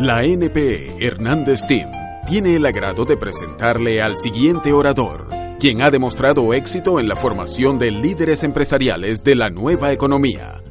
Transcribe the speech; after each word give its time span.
La 0.00 0.22
NPE 0.24 0.96
Hernández 0.98 1.66
Team 1.66 1.90
tiene 2.26 2.56
el 2.56 2.64
agrado 2.64 3.04
de 3.04 3.18
presentarle 3.18 4.00
al 4.00 4.16
siguiente 4.16 4.72
orador, 4.72 5.28
quien 5.58 5.82
ha 5.82 5.90
demostrado 5.90 6.54
éxito 6.54 6.98
en 6.98 7.06
la 7.06 7.16
formación 7.16 7.78
de 7.78 7.90
líderes 7.90 8.42
empresariales 8.42 9.22
de 9.22 9.34
la 9.34 9.50
nueva 9.50 9.92
economía. 9.92 10.62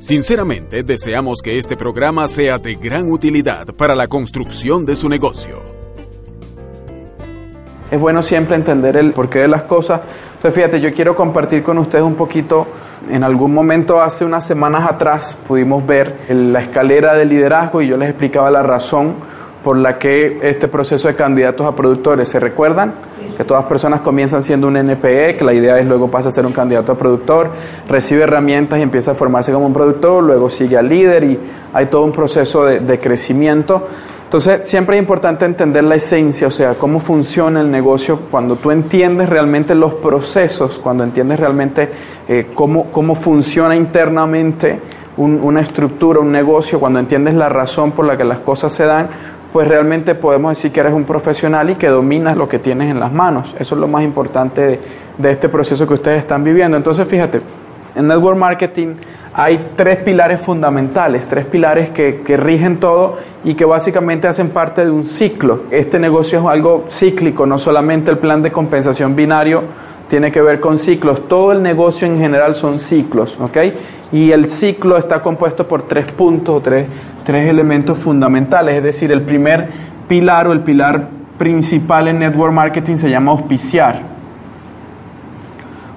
Sinceramente, 0.00 0.82
deseamos 0.82 1.40
que 1.40 1.56
este 1.56 1.78
programa 1.78 2.28
sea 2.28 2.58
de 2.58 2.74
gran 2.74 3.10
utilidad 3.10 3.68
para 3.74 3.94
la 3.94 4.06
construcción 4.06 4.84
de 4.84 4.96
su 4.96 5.08
negocio 5.08 5.80
es 7.90 8.00
bueno 8.00 8.22
siempre 8.22 8.56
entender 8.56 8.96
el 8.96 9.12
porqué 9.12 9.40
de 9.40 9.48
las 9.48 9.64
cosas. 9.64 10.00
Entonces, 10.36 10.54
fíjate, 10.54 10.80
yo 10.80 10.92
quiero 10.92 11.14
compartir 11.14 11.62
con 11.62 11.78
ustedes 11.78 12.04
un 12.04 12.14
poquito, 12.14 12.66
en 13.08 13.24
algún 13.24 13.54
momento 13.54 14.00
hace 14.00 14.24
unas 14.24 14.46
semanas 14.46 14.88
atrás 14.88 15.38
pudimos 15.46 15.86
ver 15.86 16.20
la 16.28 16.60
escalera 16.60 17.14
de 17.14 17.24
liderazgo 17.24 17.80
y 17.80 17.88
yo 17.88 17.96
les 17.96 18.10
explicaba 18.10 18.50
la 18.50 18.62
razón 18.62 19.16
por 19.62 19.76
la 19.76 19.98
que 19.98 20.38
este 20.42 20.68
proceso 20.68 21.08
de 21.08 21.14
candidatos 21.14 21.66
a 21.66 21.74
productores, 21.74 22.28
¿se 22.28 22.40
recuerdan? 22.40 22.94
Que 23.36 23.44
todas 23.44 23.64
personas 23.64 24.00
comienzan 24.00 24.42
siendo 24.42 24.68
un 24.68 24.76
NPE, 24.76 25.36
que 25.36 25.44
la 25.44 25.52
idea 25.52 25.78
es 25.78 25.86
luego 25.86 26.10
pasa 26.10 26.28
a 26.28 26.32
ser 26.32 26.46
un 26.46 26.52
candidato 26.52 26.92
a 26.92 26.94
productor, 26.98 27.50
recibe 27.88 28.22
herramientas 28.22 28.78
y 28.78 28.82
empieza 28.82 29.12
a 29.12 29.14
formarse 29.14 29.52
como 29.52 29.66
un 29.66 29.72
productor, 29.72 30.22
luego 30.24 30.48
sigue 30.48 30.76
al 30.76 30.88
líder 30.88 31.24
y 31.24 31.38
hay 31.72 31.86
todo 31.86 32.02
un 32.02 32.12
proceso 32.12 32.64
de, 32.64 32.80
de 32.80 32.98
crecimiento. 32.98 33.86
Entonces, 34.30 34.68
siempre 34.68 34.96
es 34.96 35.02
importante 35.02 35.44
entender 35.44 35.82
la 35.82 35.96
esencia, 35.96 36.46
o 36.46 36.52
sea, 36.52 36.74
cómo 36.74 37.00
funciona 37.00 37.62
el 37.62 37.68
negocio 37.68 38.20
cuando 38.30 38.54
tú 38.54 38.70
entiendes 38.70 39.28
realmente 39.28 39.74
los 39.74 39.94
procesos, 39.94 40.78
cuando 40.78 41.02
entiendes 41.02 41.40
realmente 41.40 41.90
eh, 42.28 42.46
cómo, 42.54 42.92
cómo 42.92 43.16
funciona 43.16 43.74
internamente 43.74 44.78
una 45.24 45.60
estructura, 45.60 46.20
un 46.20 46.32
negocio, 46.32 46.80
cuando 46.80 46.98
entiendes 46.98 47.34
la 47.34 47.48
razón 47.48 47.92
por 47.92 48.06
la 48.06 48.16
que 48.16 48.24
las 48.24 48.38
cosas 48.40 48.72
se 48.72 48.84
dan, 48.84 49.08
pues 49.52 49.66
realmente 49.66 50.14
podemos 50.14 50.52
decir 50.52 50.72
que 50.72 50.80
eres 50.80 50.92
un 50.92 51.04
profesional 51.04 51.70
y 51.70 51.74
que 51.74 51.88
dominas 51.88 52.36
lo 52.36 52.46
que 52.46 52.58
tienes 52.58 52.90
en 52.90 53.00
las 53.00 53.12
manos. 53.12 53.54
Eso 53.58 53.74
es 53.74 53.80
lo 53.80 53.88
más 53.88 54.02
importante 54.04 54.60
de, 54.60 54.80
de 55.18 55.30
este 55.30 55.48
proceso 55.48 55.86
que 55.86 55.94
ustedes 55.94 56.20
están 56.20 56.44
viviendo. 56.44 56.76
Entonces, 56.76 57.06
fíjate, 57.06 57.40
en 57.94 58.06
network 58.06 58.36
marketing 58.36 58.94
hay 59.32 59.72
tres 59.76 59.98
pilares 59.98 60.40
fundamentales, 60.40 61.26
tres 61.26 61.46
pilares 61.46 61.90
que, 61.90 62.36
rigen 62.36 62.78
todo 62.78 63.16
y 63.44 63.54
que 63.54 63.64
básicamente 63.64 64.28
hacen 64.28 64.50
parte 64.50 64.84
de 64.84 64.90
un 64.90 65.04
ciclo. 65.04 65.64
Este 65.70 65.98
negocio 65.98 66.40
es 66.40 66.46
algo 66.46 66.86
cíclico, 66.90 67.46
no 67.46 67.58
solamente 67.58 68.10
el 68.10 68.18
plan 68.18 68.42
de 68.42 68.50
compensación 68.50 69.14
binario 69.14 69.62
tiene 70.10 70.32
que 70.32 70.42
ver 70.42 70.58
con 70.58 70.76
ciclos, 70.80 71.28
todo 71.28 71.52
el 71.52 71.62
negocio 71.62 72.04
en 72.04 72.18
general 72.18 72.56
son 72.56 72.80
ciclos, 72.80 73.38
¿ok? 73.40 73.58
Y 74.10 74.32
el 74.32 74.50
ciclo 74.50 74.98
está 74.98 75.22
compuesto 75.22 75.68
por 75.68 75.82
tres 75.82 76.10
puntos, 76.10 76.60
tres, 76.64 76.88
tres 77.24 77.48
elementos 77.48 77.96
fundamentales, 77.96 78.74
es 78.74 78.82
decir, 78.82 79.12
el 79.12 79.22
primer 79.22 79.68
pilar 80.08 80.48
o 80.48 80.52
el 80.52 80.62
pilar 80.62 81.06
principal 81.38 82.08
en 82.08 82.18
network 82.18 82.52
marketing 82.52 82.96
se 82.96 83.08
llama 83.08 83.30
auspiciar. 83.30 84.02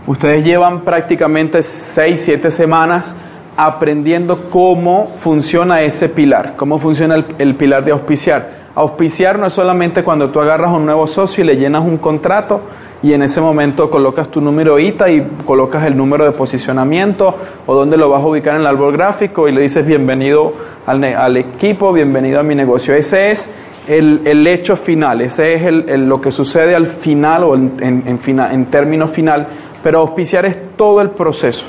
Ustedes 0.06 0.46
llevan 0.46 0.82
prácticamente 0.82 1.64
6, 1.64 2.22
7 2.24 2.52
semanas 2.52 3.16
aprendiendo 3.56 4.50
cómo 4.50 5.12
funciona 5.16 5.82
ese 5.82 6.10
pilar, 6.10 6.56
cómo 6.56 6.80
funciona 6.80 7.24
el, 7.38 7.56
pilar 7.56 7.86
de 7.86 7.92
auspiciar. 7.92 8.64
Auspiciar 8.76 9.38
no 9.38 9.46
es 9.46 9.54
solamente 9.54 10.04
cuando 10.04 10.32
tú 10.32 10.40
agarras 10.40 10.72
a 10.72 10.76
un 10.76 10.86
nuevo 10.86 11.06
socio 11.06 11.44
y 11.44 11.48
le 11.48 11.58
llenas 11.58 11.84
un 11.84 11.98
contrato 11.98 12.62
y 13.04 13.14
en 13.14 13.22
ese 13.22 13.42
momento 13.42 13.92
colocas 13.92 14.30
tu 14.30 14.42
número 14.42 14.80
ITA 14.80 15.10
y 15.12 15.28
colocas 15.46 15.86
el 15.86 15.96
número 15.96 16.26
de 16.26 16.32
posicionamiento 16.32 17.36
o 17.68 17.76
dónde 17.76 17.98
lo 17.98 18.10
vas 18.10 18.24
a 18.24 18.28
ubicar 18.28 18.56
en 18.56 18.62
el 18.62 18.68
árbol 18.68 18.94
gráfico 18.94 19.48
y 19.48 19.52
le 19.52 19.62
dices 19.62 19.86
bienvenido 19.86 20.54
al, 20.88 21.38
equipo, 21.38 21.94
bienvenido 21.94 22.40
a 22.40 22.44
mi 22.44 22.56
negocio. 22.56 22.96
Ese 22.96 23.32
es 23.32 23.50
el, 23.88 24.48
hecho 24.48 24.76
final, 24.76 25.22
ese 25.22 25.54
es 25.54 26.00
lo 26.00 26.20
que 26.20 26.32
sucede 26.32 26.74
al 26.76 26.88
final 26.88 27.44
o 27.44 27.56
en, 27.56 27.74
en, 27.80 28.20
en 28.28 28.66
término 28.68 29.08
final, 29.08 29.48
pero 29.84 30.00
auspiciar 30.00 30.46
es 30.46 30.76
todo 30.76 31.02
el 31.02 31.12
proceso 31.12 31.66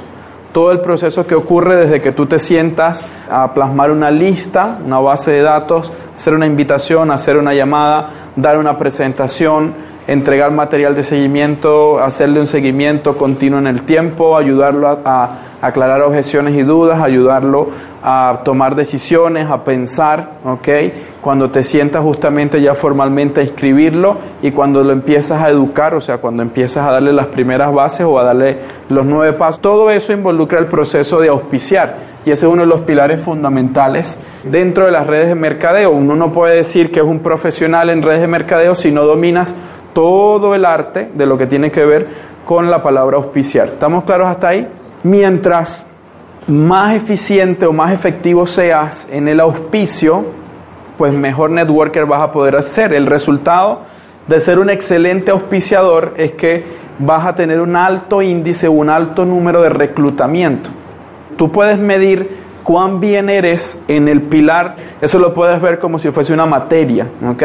todo 0.55 0.71
el 0.71 0.79
proceso 0.79 1.27
que 1.27 1.35
ocurre 1.35 1.77
desde 1.77 2.01
que 2.01 2.13
tú 2.13 2.27
te 2.27 2.39
sientas 2.39 3.05
a 3.29 3.53
plasmar 3.53 3.91
una 3.91 4.13
lista, 4.13 4.79
una 4.87 5.01
base 5.01 5.33
de 5.33 5.43
datos, 5.43 5.93
hacer 6.15 6.33
una 6.33 6.47
invitación, 6.47 7.11
hacer 7.11 7.37
una 7.37 7.53
llamada, 7.53 8.11
dar 8.37 8.57
una 8.57 8.79
presentación, 8.79 9.75
entregar 10.07 10.51
material 10.51 10.95
de 10.95 11.03
seguimiento, 11.03 11.99
hacerle 11.99 12.41
un 12.41 12.47
seguimiento 12.47 13.17
continuo 13.17 13.59
en 13.59 13.67
el 13.67 13.83
tiempo, 13.83 14.37
ayudarlo 14.37 15.01
a, 15.05 15.39
aclarar 15.63 16.03
objeciones 16.03 16.55
y 16.57 16.63
dudas, 16.63 17.01
ayudarlo 17.01 17.69
a 18.03 18.43
tomar 18.45 18.75
decisiones, 18.75 19.49
a 19.49 19.65
pensar, 19.65 20.33
¿ok? 20.45 20.69
Cuando 21.23 21.51
te 21.51 21.63
sientas 21.63 22.03
justamente 22.03 22.61
ya 22.61 22.75
formalmente 22.75 23.41
a 23.41 23.45
escribirlo 23.45 24.19
y 24.43 24.51
cuando 24.51 24.85
lo 24.85 24.93
empiezas 24.93 25.41
a 25.41 25.49
educar, 25.49 25.95
o 25.95 26.03
sea, 26.03 26.19
cuando 26.19 26.43
empiezas 26.43 26.87
a 26.87 26.93
darle 26.93 27.15
las 27.15 27.29
primeras 27.29 27.73
bases 27.73 28.05
o 28.05 28.19
a 28.19 28.25
darle 28.25 28.59
los 28.91 29.07
nueve 29.07 29.33
pasos, 29.33 29.63
todo 29.63 29.91
eso 29.91 30.13
involucra 30.13 30.59
el 30.59 30.67
proceso 30.67 31.19
de 31.19 31.29
auspiciar 31.29 32.15
y 32.27 32.31
ese 32.31 32.47
es 32.47 32.53
uno 32.53 32.63
de 32.63 32.69
los 32.69 32.81
pilares 32.81 33.21
fundamentales 33.21 34.19
dentro 34.45 34.87
de 34.87 34.93
las 34.93 35.07
redes 35.07 35.29
de 35.29 35.35
mercadeo. 35.35 35.91
Uno 35.91 36.17
no 36.17 36.33
puede 36.33 36.57
decir 36.57 36.91
que 36.91 37.01
es 37.01 37.07
un 37.07 37.21
profesional 37.21 37.91
en 37.91 38.03
redes 38.03 38.21
de 38.21 38.27
mercadeo 38.27 38.75
si 38.75 38.91
no 38.91 39.05
dominas 39.05 39.55
todo 39.95 40.55
el 40.55 40.67
arte 40.67 41.11
de 41.15 41.25
lo 41.25 41.39
que 41.39 41.47
tiene 41.47 41.71
que 41.71 41.87
ver 41.87 42.09
con 42.45 42.71
la 42.71 42.83
palabra 42.83 43.17
auspiciar. 43.17 43.69
¿Estamos 43.69 44.05
claros 44.05 44.29
hasta 44.29 44.49
ahí? 44.49 44.69
Mientras 45.03 45.87
más 46.47 46.95
eficiente 46.95 47.65
o 47.65 47.73
más 47.73 47.93
efectivo 47.93 48.47
seas 48.47 49.09
en 49.11 49.29
el 49.29 49.41
auspicio, 49.41 50.27
pues 50.99 51.15
mejor 51.15 51.51
networker 51.51 52.05
vas 52.05 52.21
a 52.21 52.33
poder 52.33 52.57
hacer. 52.57 52.93
El 52.93 53.07
resultado 53.07 53.81
de 54.27 54.41
ser 54.41 54.59
un 54.59 54.71
excelente 54.71 55.31
auspiciador 55.31 56.15
es 56.17 56.33
que 56.33 56.65
vas 56.99 57.27
a 57.27 57.35
tener 57.35 57.61
un 57.61 57.77
alto 57.77 58.23
índice, 58.23 58.69
un 58.69 58.91
alto 58.91 59.25
número 59.25 59.63
de 59.63 59.71
reclutamiento. 59.71 60.71
Tú 61.37 61.51
puedes 61.51 61.79
medir 61.79 62.45
cuán 62.63 63.01
bien 63.01 63.29
eres 63.29 63.81
en 63.89 64.09
el 64.09 64.23
pilar, 64.23 64.77
eso 65.01 65.19
lo 65.19 65.35
puedes 65.35 65.61
ver 65.61 65.79
como 65.79 65.99
si 65.99 66.11
fuese 66.11 66.33
una 66.33 66.47
materia, 66.47 67.07
¿ok? 67.29 67.43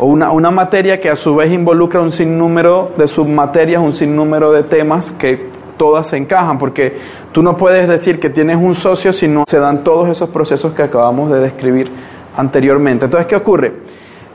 O 0.00 0.06
una, 0.06 0.32
una, 0.32 0.50
materia 0.50 0.98
que 0.98 1.10
a 1.10 1.14
su 1.14 1.36
vez 1.36 1.52
involucra 1.52 2.00
un 2.00 2.10
sinnúmero 2.10 2.92
de 2.96 3.06
submaterias, 3.06 3.82
un 3.82 3.92
sinnúmero 3.92 4.50
de 4.50 4.62
temas 4.62 5.12
que 5.12 5.50
todas 5.76 6.06
se 6.06 6.16
encajan, 6.16 6.56
porque 6.58 6.96
tú 7.32 7.42
no 7.42 7.54
puedes 7.54 7.86
decir 7.86 8.18
que 8.18 8.30
tienes 8.30 8.56
un 8.56 8.74
socio 8.74 9.12
si 9.12 9.28
no 9.28 9.44
se 9.46 9.58
dan 9.58 9.84
todos 9.84 10.08
esos 10.08 10.30
procesos 10.30 10.72
que 10.72 10.82
acabamos 10.82 11.30
de 11.30 11.40
describir 11.40 11.92
anteriormente. 12.34 13.04
Entonces, 13.04 13.26
¿qué 13.26 13.36
ocurre? 13.36 13.74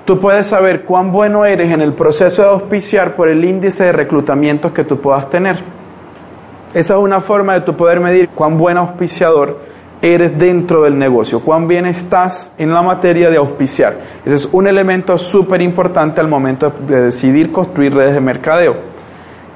Tú 0.05 0.19
puedes 0.19 0.45
saber 0.45 0.83
cuán 0.83 1.11
bueno 1.11 1.45
eres 1.45 1.71
en 1.71 1.81
el 1.81 1.93
proceso 1.93 2.43
de 2.43 2.49
auspiciar 2.49 3.15
por 3.15 3.27
el 3.27 3.43
índice 3.43 3.85
de 3.85 3.91
reclutamientos 3.91 4.71
que 4.71 4.83
tú 4.83 4.99
puedas 5.01 5.31
tener. 5.31 5.57
Esa 6.75 6.93
es 6.93 6.99
una 6.99 7.21
forma 7.21 7.55
de 7.55 7.61
tú 7.61 7.75
poder 7.75 7.99
medir 7.99 8.29
cuán 8.29 8.55
buen 8.59 8.77
auspiciador 8.77 9.57
eres 10.01 10.37
dentro 10.37 10.83
del 10.83 10.97
negocio, 10.97 11.39
cuán 11.39 11.67
bien 11.67 11.85
estás 11.85 12.53
en 12.57 12.73
la 12.73 12.81
materia 12.81 13.29
de 13.29 13.37
auspiciar. 13.37 13.97
Ese 14.25 14.35
es 14.35 14.49
un 14.51 14.67
elemento 14.67 15.17
súper 15.17 15.61
importante 15.61 16.21
al 16.21 16.27
momento 16.27 16.71
de 16.87 17.03
decidir 17.03 17.51
construir 17.51 17.93
redes 17.93 18.13
de 18.13 18.21
mercadeo. 18.21 18.75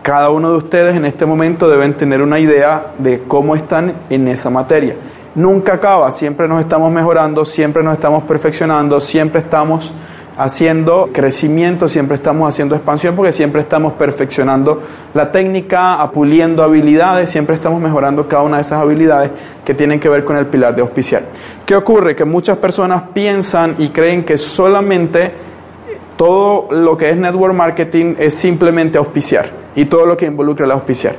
Cada 0.02 0.30
uno 0.30 0.52
de 0.52 0.58
ustedes 0.58 0.96
en 0.96 1.06
este 1.06 1.26
momento 1.26 1.70
deben 1.70 1.96
tener 1.96 2.22
una 2.22 2.40
idea 2.40 2.94
de 2.98 3.24
cómo 3.28 3.56
están 3.56 4.04
en 4.10 4.28
esa 4.28 4.50
materia. 4.50 4.96
Nunca 5.36 5.74
acaba, 5.74 6.10
siempre 6.12 6.48
nos 6.48 6.62
estamos 6.62 6.92
mejorando, 6.92 7.46
siempre 7.46 7.84
nos 7.84 7.94
estamos 7.94 8.24
perfeccionando, 8.24 9.00
siempre 9.00 9.40
estamos 9.40 9.94
haciendo 10.40 11.10
crecimiento, 11.12 11.90
siempre 11.90 12.16
estamos 12.16 12.48
haciendo 12.48 12.74
expansión 12.74 13.14
porque 13.14 13.34
siempre 13.34 13.60
estamos 13.60 13.94
perfeccionando 13.94 14.82
la 15.14 15.32
técnica, 15.34 16.02
apuliendo 16.02 16.64
habilidades, 16.64 17.30
siempre 17.30 17.56
estamos 17.56 17.82
mejorando 17.82 18.26
cada 18.26 18.44
una 18.44 18.56
de 18.56 18.62
esas 18.62 18.82
habilidades 18.82 19.32
que 19.66 19.74
tienen 19.74 20.00
que 20.00 20.08
ver 20.08 20.24
con 20.24 20.38
el 20.38 20.48
pilar 20.48 20.74
de 20.74 20.82
auspiciar. 20.82 21.24
¿Qué 21.66 21.76
ocurre? 21.76 22.16
Que 22.16 22.24
muchas 22.24 22.58
personas 22.58 23.04
piensan 23.14 23.76
y 23.80 23.90
creen 23.90 24.24
que 24.24 24.38
solamente 24.38 25.30
todo 26.16 26.72
lo 26.72 26.96
que 26.96 27.10
es 27.10 27.18
network 27.18 27.54
marketing 27.54 28.16
es 28.18 28.34
simplemente 28.34 28.98
auspiciar 28.98 29.52
y 29.76 29.86
todo 29.86 30.06
lo 30.06 30.16
que 30.16 30.26
involucra 30.26 30.66
el 30.66 30.72
auspiciar. 30.72 31.16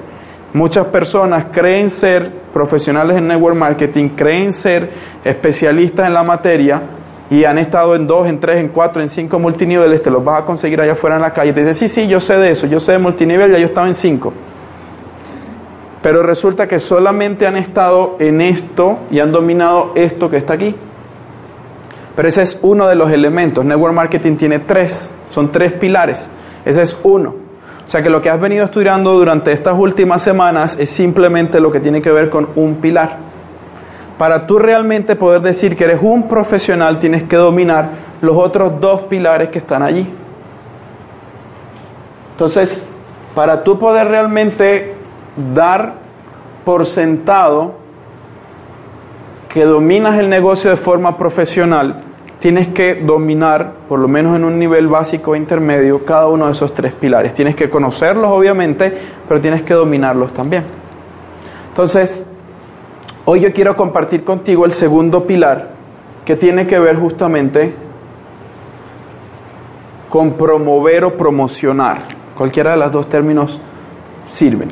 Muchas 0.54 0.86
personas 0.86 1.46
creen 1.52 1.90
ser 1.90 2.32
profesionales 2.54 3.18
en 3.18 3.28
network 3.28 3.54
marketing, 3.54 4.08
creen 4.16 4.54
ser 4.54 4.90
especialistas 5.22 6.06
en 6.06 6.14
la 6.14 6.22
materia, 6.22 6.82
y 7.30 7.44
han 7.44 7.58
estado 7.58 7.94
en 7.94 8.08
dos, 8.08 8.26
en 8.26 8.40
tres, 8.40 8.58
en 8.58 8.68
cuatro, 8.68 9.00
en 9.00 9.08
cinco 9.08 9.38
multiniveles, 9.38 10.02
te 10.02 10.10
los 10.10 10.22
vas 10.24 10.42
a 10.42 10.44
conseguir 10.44 10.80
allá 10.80 10.92
afuera 10.92 11.14
en 11.14 11.22
la 11.22 11.32
calle. 11.32 11.52
Te 11.52 11.60
dicen, 11.60 11.74
sí, 11.74 11.88
sí, 11.88 12.08
yo 12.08 12.18
sé 12.18 12.36
de 12.36 12.50
eso, 12.50 12.66
yo 12.66 12.80
sé 12.80 12.92
de 12.92 12.98
multinivel, 12.98 13.52
ya 13.52 13.58
yo 13.58 13.66
estaba 13.66 13.86
en 13.86 13.94
cinco. 13.94 14.32
Pero 16.02 16.24
resulta 16.24 16.66
que 16.66 16.80
solamente 16.80 17.46
han 17.46 17.56
estado 17.56 18.16
en 18.18 18.40
esto 18.40 18.98
y 19.12 19.20
han 19.20 19.30
dominado 19.30 19.92
esto 19.94 20.28
que 20.28 20.38
está 20.38 20.54
aquí. 20.54 20.74
Pero 22.16 22.28
ese 22.28 22.42
es 22.42 22.58
uno 22.62 22.88
de 22.88 22.96
los 22.96 23.10
elementos. 23.12 23.64
Network 23.64 23.94
Marketing 23.94 24.36
tiene 24.36 24.58
tres, 24.58 25.14
son 25.28 25.52
tres 25.52 25.72
pilares. 25.74 26.28
Ese 26.64 26.82
es 26.82 26.98
uno. 27.04 27.30
O 27.86 27.90
sea 27.90 28.02
que 28.02 28.10
lo 28.10 28.20
que 28.20 28.28
has 28.28 28.40
venido 28.40 28.64
estudiando 28.64 29.12
durante 29.12 29.52
estas 29.52 29.78
últimas 29.78 30.22
semanas 30.22 30.76
es 30.80 30.90
simplemente 30.90 31.60
lo 31.60 31.70
que 31.70 31.80
tiene 31.80 32.02
que 32.02 32.10
ver 32.10 32.28
con 32.28 32.48
un 32.56 32.76
pilar. 32.76 33.29
Para 34.20 34.46
tú 34.46 34.58
realmente 34.58 35.16
poder 35.16 35.40
decir 35.40 35.74
que 35.74 35.84
eres 35.84 36.00
un 36.02 36.28
profesional, 36.28 36.98
tienes 36.98 37.22
que 37.22 37.36
dominar 37.36 37.90
los 38.20 38.36
otros 38.36 38.78
dos 38.78 39.04
pilares 39.04 39.48
que 39.48 39.60
están 39.60 39.82
allí. 39.82 40.12
Entonces, 42.32 42.86
para 43.34 43.64
tú 43.64 43.78
poder 43.78 44.08
realmente 44.08 44.94
dar 45.54 45.94
por 46.66 46.84
sentado 46.84 47.76
que 49.48 49.64
dominas 49.64 50.18
el 50.18 50.28
negocio 50.28 50.68
de 50.68 50.76
forma 50.76 51.16
profesional, 51.16 52.02
tienes 52.40 52.68
que 52.68 52.96
dominar, 52.96 53.72
por 53.88 54.00
lo 54.00 54.06
menos 54.06 54.36
en 54.36 54.44
un 54.44 54.58
nivel 54.58 54.86
básico 54.86 55.34
e 55.34 55.38
intermedio, 55.38 56.04
cada 56.04 56.26
uno 56.26 56.44
de 56.44 56.52
esos 56.52 56.74
tres 56.74 56.92
pilares. 56.92 57.32
Tienes 57.32 57.56
que 57.56 57.70
conocerlos, 57.70 58.28
obviamente, 58.28 58.92
pero 59.26 59.40
tienes 59.40 59.62
que 59.62 59.72
dominarlos 59.72 60.34
también. 60.34 60.64
Entonces, 61.70 62.29
hoy 63.32 63.38
yo 63.38 63.52
quiero 63.52 63.76
compartir 63.76 64.24
contigo 64.24 64.64
el 64.64 64.72
segundo 64.72 65.24
pilar 65.24 65.68
que 66.24 66.34
tiene 66.34 66.66
que 66.66 66.80
ver 66.80 66.96
justamente 66.96 67.72
con 70.08 70.32
promover 70.32 71.04
o 71.04 71.16
promocionar. 71.16 71.98
Cualquiera 72.36 72.72
de 72.72 72.78
los 72.78 72.90
dos 72.90 73.08
términos 73.08 73.60
sirven. 74.30 74.66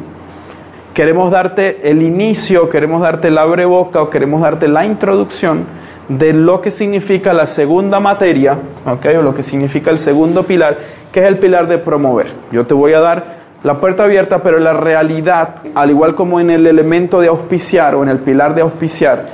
Queremos 0.92 1.30
darte 1.30 1.88
el 1.88 2.02
inicio, 2.02 2.68
queremos 2.68 3.00
darte 3.00 3.30
la 3.30 3.44
boca 3.44 4.02
o 4.02 4.10
queremos 4.10 4.40
darte 4.40 4.66
la 4.66 4.84
introducción 4.84 5.64
de 6.08 6.32
lo 6.32 6.60
que 6.60 6.72
significa 6.72 7.32
la 7.32 7.46
segunda 7.46 8.00
materia, 8.00 8.58
o 8.84 9.22
lo 9.22 9.34
que 9.36 9.44
significa 9.44 9.92
el 9.92 9.98
segundo 9.98 10.42
pilar, 10.42 10.78
que 11.12 11.20
es 11.20 11.26
el 11.26 11.38
pilar 11.38 11.68
de 11.68 11.78
promover. 11.78 12.32
Yo 12.50 12.66
te 12.66 12.74
voy 12.74 12.92
a 12.94 12.98
dar 12.98 13.37
la 13.62 13.80
puerta 13.80 14.04
abierta, 14.04 14.42
pero 14.42 14.58
la 14.58 14.72
realidad, 14.72 15.56
al 15.74 15.90
igual 15.90 16.14
como 16.14 16.38
en 16.38 16.50
el 16.50 16.66
elemento 16.66 17.20
de 17.20 17.28
auspiciar 17.28 17.94
o 17.94 18.02
en 18.02 18.08
el 18.08 18.20
pilar 18.20 18.54
de 18.54 18.62
auspiciar, 18.62 19.26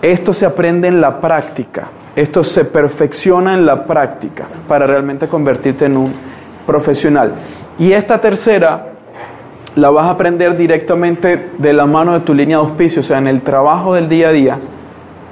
esto 0.00 0.32
se 0.32 0.46
aprende 0.46 0.88
en 0.88 1.00
la 1.00 1.20
práctica, 1.20 1.88
esto 2.14 2.44
se 2.44 2.64
perfecciona 2.64 3.54
en 3.54 3.66
la 3.66 3.84
práctica 3.84 4.46
para 4.68 4.86
realmente 4.86 5.28
convertirte 5.28 5.86
en 5.86 5.96
un 5.96 6.12
profesional. 6.66 7.34
Y 7.78 7.92
esta 7.92 8.20
tercera 8.20 8.84
la 9.74 9.90
vas 9.90 10.06
a 10.06 10.10
aprender 10.10 10.56
directamente 10.56 11.50
de 11.58 11.72
la 11.72 11.86
mano 11.86 12.14
de 12.14 12.20
tu 12.20 12.34
línea 12.34 12.58
de 12.58 12.64
auspicio, 12.64 13.00
o 13.00 13.02
sea, 13.02 13.18
en 13.18 13.26
el 13.26 13.42
trabajo 13.42 13.94
del 13.94 14.08
día 14.08 14.28
a 14.28 14.32
día. 14.32 14.58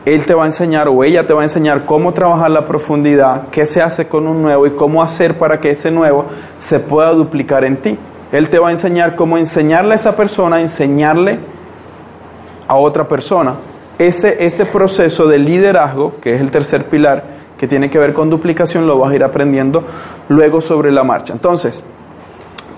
Él 0.04 0.24
te 0.24 0.34
va 0.34 0.44
a 0.44 0.46
enseñar 0.46 0.88
o 0.88 1.04
ella 1.04 1.26
te 1.26 1.34
va 1.34 1.40
a 1.40 1.44
enseñar 1.44 1.84
cómo 1.84 2.12
trabajar 2.12 2.50
la 2.50 2.64
profundidad, 2.64 3.48
qué 3.50 3.66
se 3.66 3.82
hace 3.82 4.08
con 4.08 4.26
un 4.26 4.42
nuevo 4.42 4.66
y 4.66 4.70
cómo 4.70 5.02
hacer 5.02 5.36
para 5.36 5.60
que 5.60 5.70
ese 5.70 5.90
nuevo 5.90 6.26
se 6.58 6.80
pueda 6.80 7.12
duplicar 7.12 7.64
en 7.64 7.76
ti. 7.76 7.98
Él 8.32 8.48
te 8.48 8.58
va 8.58 8.68
a 8.68 8.70
enseñar 8.70 9.14
cómo 9.14 9.36
enseñarle 9.36 9.92
a 9.92 9.96
esa 9.96 10.16
persona, 10.16 10.60
enseñarle 10.60 11.40
a 12.66 12.76
otra 12.76 13.06
persona. 13.08 13.54
Ese, 13.98 14.44
ese 14.44 14.64
proceso 14.64 15.26
de 15.26 15.38
liderazgo, 15.38 16.14
que 16.22 16.34
es 16.34 16.40
el 16.40 16.50
tercer 16.50 16.86
pilar, 16.86 17.24
que 17.58 17.68
tiene 17.68 17.90
que 17.90 17.98
ver 17.98 18.14
con 18.14 18.30
duplicación, 18.30 18.86
lo 18.86 18.98
vas 18.98 19.12
a 19.12 19.14
ir 19.16 19.24
aprendiendo 19.24 19.84
luego 20.28 20.62
sobre 20.62 20.90
la 20.90 21.04
marcha. 21.04 21.34
Entonces, 21.34 21.84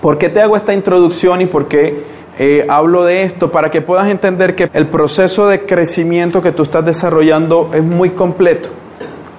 ¿Por 0.03 0.17
qué 0.17 0.27
te 0.27 0.41
hago 0.41 0.57
esta 0.57 0.73
introducción 0.73 1.39
y 1.39 1.45
por 1.45 1.69
qué 1.69 2.03
eh, 2.39 2.65
hablo 2.67 3.03
de 3.03 3.23
esto? 3.23 3.51
Para 3.51 3.69
que 3.69 3.81
puedas 3.81 4.07
entender 4.07 4.55
que 4.55 4.69
el 4.73 4.87
proceso 4.87 5.47
de 5.47 5.65
crecimiento 5.65 6.41
que 6.41 6.51
tú 6.51 6.63
estás 6.63 6.83
desarrollando 6.83 7.69
es 7.73 7.83
muy 7.83 8.11
completo. 8.11 8.69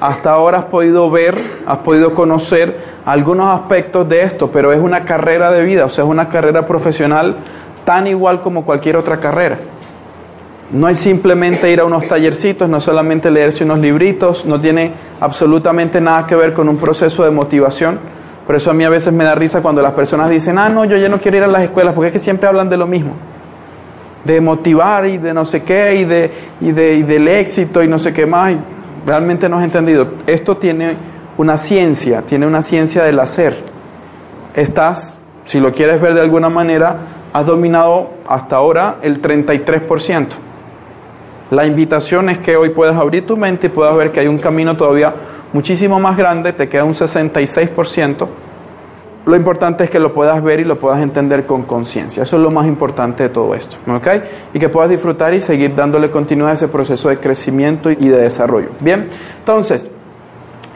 Hasta 0.01 0.33
ahora 0.33 0.59
has 0.59 0.65
podido 0.67 1.11
ver, 1.11 1.37
has 1.67 1.79
podido 1.79 2.15
conocer 2.15 2.77
algunos 3.05 3.59
aspectos 3.59 4.09
de 4.09 4.23
esto, 4.23 4.51
pero 4.51 4.73
es 4.73 4.79
una 4.79 5.05
carrera 5.05 5.51
de 5.51 5.65
vida, 5.65 5.87
o 5.87 5.89
sea, 5.89 6.05
es 6.05 6.11
una 6.11 6.29
carrera 6.29 6.67
profesional 6.67 7.37
tan 7.85 8.07
igual 8.07 8.41
como 8.41 8.65
cualquier 8.65 8.97
otra 8.97 9.19
carrera. 9.19 9.59
No 10.71 10.89
es 10.89 10.99
simplemente 10.99 11.71
ir 11.71 11.81
a 11.81 11.85
unos 11.85 12.07
tallercitos, 12.09 12.69
no 12.69 12.81
solamente 12.81 13.31
leerse 13.31 13.65
unos 13.65 13.79
libritos, 13.79 14.47
no 14.47 14.61
tiene 14.61 14.93
absolutamente 15.21 16.01
nada 16.01 16.27
que 16.27 16.37
ver 16.37 16.53
con 16.53 16.69
un 16.69 16.77
proceso 16.77 17.25
de 17.25 17.31
motivación 17.31 17.99
por 18.47 18.57
eso 18.57 18.71
a 18.71 18.75
mí 18.75 18.85
a 18.85 18.91
veces 18.91 19.13
me 19.13 19.25
da 19.25 19.35
risa 19.35 19.63
cuando 19.63 19.81
las 19.81 19.93
personas 19.93 20.29
dicen, 20.29 20.59
ah, 20.59 20.69
no, 20.69 20.85
yo 20.85 20.97
ya 20.97 21.09
no 21.09 21.19
quiero 21.19 21.39
ir 21.39 21.43
a 21.45 21.47
las 21.47 21.63
escuelas, 21.63 21.95
porque 21.95 22.09
es 22.09 22.13
que 22.13 22.21
siempre 22.21 22.47
hablan 22.49 22.69
de 22.69 22.77
lo 22.77 22.87
mismo. 22.87 23.15
De 24.25 24.41
motivar 24.41 25.07
y 25.07 25.19
de 25.19 25.33
no 25.33 25.45
sé 25.45 25.63
qué, 25.63 25.95
y, 25.95 26.05
de, 26.05 26.31
y, 26.61 26.73
de, 26.73 26.95
y 26.95 27.03
del 27.03 27.29
éxito 27.29 27.83
y 27.83 27.89
no 27.89 27.99
sé 27.99 28.13
qué 28.13 28.27
más. 28.27 28.55
realmente 29.07 29.49
no 29.49 29.59
has 29.59 29.65
entendido. 29.65 30.09
Esto 30.27 30.57
tiene 30.57 30.97
una 31.39 31.57
ciencia, 31.57 32.23
tiene 32.23 32.47
una 32.47 32.61
ciencia 32.61 33.05
del 33.05 33.19
hacer. 33.19 33.57
Estás, 34.55 35.19
si 35.47 35.59
lo 35.59 35.73
quieres 35.73 36.01
ver 36.01 36.15
de 36.15 36.21
alguna 36.21 36.49
manera, 36.49 36.97
has 37.33 37.47
dominado 37.47 38.11
hasta 38.29 38.57
ahora 38.57 38.97
el 39.03 39.21
33%. 39.23 40.29
La 41.51 41.67
invitación 41.67 42.31
es 42.31 42.39
que 42.39 42.57
hoy 42.57 42.71
puedas 42.71 42.97
abrir 42.97 43.27
tu 43.27 43.37
mente 43.37 43.67
y 43.67 43.71
puedas 43.71 43.97
ver 43.97 44.13
que 44.13 44.21
hay 44.21 44.27
un 44.27 44.39
camino 44.39 44.77
todavía 44.77 45.15
muchísimo 45.55 45.99
más 45.99 46.19
grande, 46.19 46.53
te 46.53 46.69
queda 46.69 46.85
un 46.85 46.95
66%. 46.95 48.27
Lo 49.25 49.37
importante 49.37 49.85
es 49.85 49.91
que 49.91 49.99
lo 49.99 50.13
puedas 50.13 50.43
ver 50.43 50.61
y 50.61 50.65
lo 50.65 50.77
puedas 50.77 51.01
entender 51.01 51.47
con 51.47 51.63
conciencia. 51.63 52.25
Eso 52.25 52.37
es 52.37 52.43
lo 52.43 52.51
más 52.51 52.67
importante 52.67 53.23
de 53.23 53.29
todo 53.31 53.55
esto. 53.55 53.77
¿ok? 53.87 54.07
Y 54.53 54.59
que 54.59 54.69
puedas 54.69 54.91
disfrutar 54.91 55.33
y 55.33 55.41
seguir 55.41 55.75
dándole 55.75 56.11
continuidad 56.11 56.51
a 56.51 56.55
ese 56.55 56.69
proceso 56.69 57.09
de 57.09 57.19
crecimiento 57.19 57.91
y 57.91 58.09
de 58.09 58.21
desarrollo. 58.21 58.71
Bien, 58.81 59.09
entonces, 59.39 59.91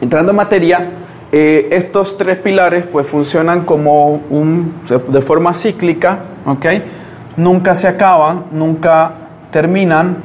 entrando 0.01 0.31
en 0.31 0.37
materia, 0.37 0.89
eh, 1.31 1.67
estos 1.71 2.17
tres 2.17 2.37
pilares 2.37 2.87
pues 2.87 3.05
funcionan 3.05 3.65
como 3.65 4.13
un, 4.31 4.81
de 5.09 5.21
forma 5.21 5.53
cíclica, 5.53 6.19
¿ok? 6.45 6.65
Nunca 7.37 7.75
se 7.75 7.87
acaban, 7.87 8.45
nunca 8.51 9.11
terminan. 9.51 10.23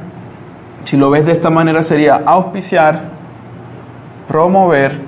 Si 0.85 0.97
lo 0.97 1.11
ves 1.11 1.25
de 1.27 1.33
esta 1.33 1.51
manera 1.51 1.83
sería 1.83 2.23
auspiciar, 2.25 3.14
promover, 4.27 4.99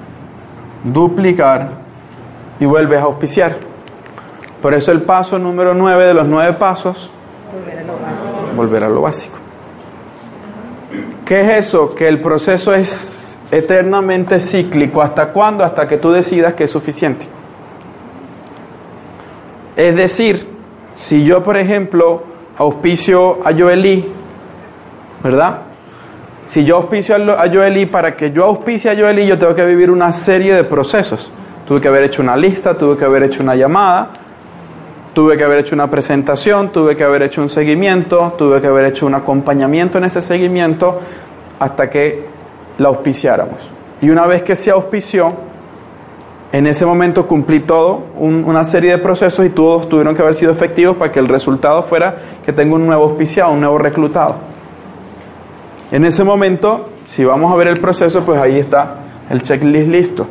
duplicar 0.83 1.69
y 2.59 2.65
vuelves 2.65 2.99
a 2.99 3.03
auspiciar. 3.03 3.57
Por 4.61 4.73
eso 4.73 4.91
el 4.91 5.03
paso 5.03 5.37
número 5.37 5.73
9 5.73 6.05
de 6.05 6.13
los 6.13 6.27
nueve 6.27 6.53
pasos, 6.53 7.11
volver 7.53 7.79
a 7.79 7.83
lo 7.83 7.93
básico. 7.99 8.55
Volver 8.55 8.83
a 8.83 8.89
lo 8.89 9.01
básico. 9.01 9.37
¿Qué 11.25 11.41
es 11.41 11.67
eso? 11.67 11.93
Que 11.93 12.07
el 12.07 12.21
proceso 12.21 12.73
es 12.73 13.37
eternamente 13.51 14.39
cíclico. 14.39 15.01
¿Hasta 15.01 15.31
cuándo? 15.31 15.63
Hasta 15.63 15.87
que 15.87 15.97
tú 15.97 16.11
decidas 16.11 16.53
que 16.53 16.63
es 16.63 16.71
suficiente. 16.71 17.27
Es 19.75 19.95
decir, 19.95 20.49
si 20.95 21.23
yo, 21.23 21.43
por 21.43 21.57
ejemplo, 21.57 22.23
auspicio 22.57 23.45
a 23.45 23.53
Joelí, 23.53 24.11
¿verdad? 25.23 25.66
Si 26.47 26.63
yo 26.63 26.77
auspicio 26.77 27.15
a 27.15 27.49
Joeli, 27.51 27.87
para 27.87 28.15
que 28.15 28.31
yo 28.31 28.45
auspicie 28.45 28.89
a 28.89 28.95
Joeli, 28.95 29.27
yo 29.27 29.37
tengo 29.37 29.53
que 29.53 29.65
vivir 29.65 29.91
una 29.91 30.13
serie 30.13 30.53
de 30.55 30.63
procesos. 30.63 31.29
Tuve 31.67 31.81
que 31.81 31.89
haber 31.89 32.05
hecho 32.05 32.21
una 32.21 32.37
lista, 32.37 32.77
tuve 32.77 32.95
que 32.95 33.03
haber 33.03 33.23
hecho 33.23 33.43
una 33.43 33.53
llamada, 33.53 34.11
tuve 35.13 35.35
que 35.35 35.43
haber 35.43 35.59
hecho 35.59 35.75
una 35.75 35.89
presentación, 35.89 36.71
tuve 36.71 36.95
que 36.95 37.03
haber 37.03 37.23
hecho 37.23 37.41
un 37.41 37.49
seguimiento, 37.49 38.35
tuve 38.37 38.61
que 38.61 38.67
haber 38.67 38.85
hecho 38.85 39.05
un 39.05 39.15
acompañamiento 39.15 39.97
en 39.97 40.05
ese 40.05 40.21
seguimiento 40.21 41.01
hasta 41.59 41.89
que 41.89 42.25
la 42.77 42.87
auspiciáramos. 42.87 43.69
Y 43.99 44.09
una 44.09 44.25
vez 44.25 44.41
que 44.43 44.55
se 44.55 44.71
auspició, 44.71 45.33
en 46.53 46.65
ese 46.65 46.85
momento 46.85 47.27
cumplí 47.27 47.59
todo, 47.59 48.03
una 48.15 48.63
serie 48.63 48.91
de 48.91 48.99
procesos 48.99 49.45
y 49.45 49.49
todos 49.49 49.89
tuvieron 49.89 50.15
que 50.15 50.21
haber 50.21 50.33
sido 50.33 50.53
efectivos 50.53 50.95
para 50.95 51.11
que 51.11 51.19
el 51.19 51.27
resultado 51.27 51.83
fuera 51.83 52.15
que 52.45 52.53
tengo 52.53 52.77
un 52.77 52.85
nuevo 52.87 53.03
auspiciado, 53.03 53.51
un 53.51 53.59
nuevo 53.59 53.77
reclutado. 53.77 54.56
En 55.91 56.03
ese 56.03 56.23
momento, 56.23 56.89
si 57.07 57.23
vamos 57.23 57.51
a 57.53 57.55
ver 57.55 57.67
el 57.67 57.79
proceso, 57.79 58.25
pues 58.25 58.39
ahí 58.39 58.59
está 58.59 59.25
el 59.29 59.41
checklist 59.41 59.87
listo. 59.87 60.27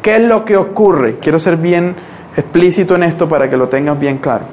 ¿Qué 0.00 0.16
es 0.16 0.22
lo 0.22 0.44
que 0.44 0.56
ocurre? 0.56 1.18
Quiero 1.18 1.38
ser 1.38 1.56
bien 1.56 1.94
explícito 2.36 2.94
en 2.94 3.02
esto 3.02 3.28
para 3.28 3.48
que 3.50 3.56
lo 3.56 3.68
tengas 3.68 3.98
bien 3.98 4.18
claro. 4.18 4.46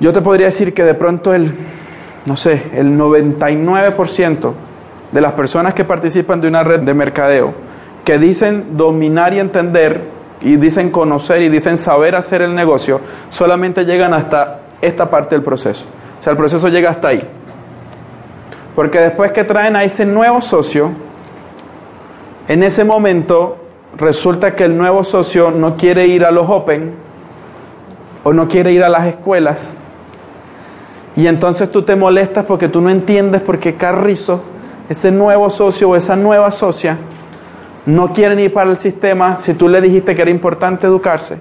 Yo 0.00 0.12
te 0.12 0.20
podría 0.20 0.46
decir 0.46 0.74
que 0.74 0.84
de 0.84 0.94
pronto 0.94 1.32
el, 1.32 1.52
no 2.26 2.36
sé, 2.36 2.70
el 2.74 2.96
99% 2.98 4.52
de 5.12 5.20
las 5.20 5.32
personas 5.32 5.74
que 5.74 5.84
participan 5.84 6.40
de 6.40 6.48
una 6.48 6.62
red 6.64 6.80
de 6.80 6.94
mercadeo, 6.94 7.54
que 8.04 8.18
dicen 8.18 8.76
dominar 8.76 9.32
y 9.32 9.38
entender, 9.38 10.18
y 10.40 10.56
dicen 10.56 10.90
conocer 10.90 11.42
y 11.42 11.48
dicen 11.48 11.78
saber 11.78 12.14
hacer 12.14 12.42
el 12.42 12.54
negocio, 12.54 13.00
solamente 13.28 13.84
llegan 13.84 14.14
hasta 14.14 14.60
esta 14.80 15.08
parte 15.08 15.34
del 15.34 15.44
proceso. 15.44 15.86
O 16.18 16.22
sea, 16.22 16.32
el 16.32 16.36
proceso 16.36 16.68
llega 16.68 16.90
hasta 16.90 17.08
ahí. 17.08 17.28
Porque 18.78 19.00
después 19.00 19.32
que 19.32 19.42
traen 19.42 19.74
a 19.74 19.82
ese 19.82 20.06
nuevo 20.06 20.40
socio, 20.40 20.92
en 22.46 22.62
ese 22.62 22.84
momento 22.84 23.56
resulta 23.96 24.54
que 24.54 24.62
el 24.62 24.78
nuevo 24.78 25.02
socio 25.02 25.50
no 25.50 25.76
quiere 25.76 26.06
ir 26.06 26.24
a 26.24 26.30
los 26.30 26.48
Open 26.48 26.92
o 28.22 28.32
no 28.32 28.46
quiere 28.46 28.70
ir 28.70 28.84
a 28.84 28.88
las 28.88 29.08
escuelas. 29.08 29.76
Y 31.16 31.26
entonces 31.26 31.72
tú 31.72 31.82
te 31.82 31.96
molestas 31.96 32.44
porque 32.44 32.68
tú 32.68 32.80
no 32.80 32.88
entiendes 32.88 33.42
por 33.42 33.58
qué 33.58 33.74
Carrizo, 33.74 34.44
ese 34.88 35.10
nuevo 35.10 35.50
socio 35.50 35.88
o 35.90 35.96
esa 35.96 36.14
nueva 36.14 36.52
socia, 36.52 36.98
no 37.84 38.12
quieren 38.12 38.38
ir 38.38 38.52
para 38.52 38.70
el 38.70 38.76
sistema 38.76 39.38
si 39.38 39.54
tú 39.54 39.68
le 39.68 39.80
dijiste 39.80 40.14
que 40.14 40.22
era 40.22 40.30
importante 40.30 40.86
educarse. 40.86 41.36